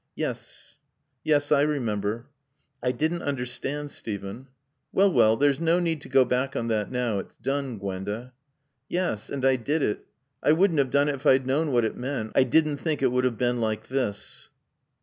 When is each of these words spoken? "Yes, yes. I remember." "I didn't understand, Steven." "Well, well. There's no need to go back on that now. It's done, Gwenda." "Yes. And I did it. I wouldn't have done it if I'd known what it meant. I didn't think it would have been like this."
"Yes, 0.15 0.79
yes. 1.23 1.51
I 1.51 1.61
remember." 1.61 2.25
"I 2.81 2.91
didn't 2.91 3.21
understand, 3.21 3.91
Steven." 3.91 4.47
"Well, 4.91 5.11
well. 5.13 5.37
There's 5.37 5.59
no 5.59 5.79
need 5.79 6.01
to 6.01 6.09
go 6.09 6.25
back 6.25 6.55
on 6.55 6.69
that 6.69 6.91
now. 6.91 7.19
It's 7.19 7.37
done, 7.37 7.77
Gwenda." 7.77 8.33
"Yes. 8.89 9.29
And 9.29 9.45
I 9.45 9.57
did 9.57 9.83
it. 9.83 10.07
I 10.41 10.53
wouldn't 10.53 10.79
have 10.79 10.89
done 10.89 11.07
it 11.07 11.13
if 11.13 11.27
I'd 11.27 11.45
known 11.45 11.71
what 11.71 11.85
it 11.85 11.95
meant. 11.95 12.31
I 12.33 12.45
didn't 12.45 12.77
think 12.77 13.03
it 13.03 13.11
would 13.11 13.25
have 13.25 13.37
been 13.37 13.61
like 13.61 13.89
this." 13.89 14.49